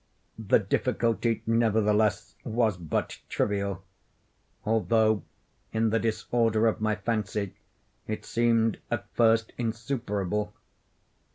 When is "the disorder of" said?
5.91-6.81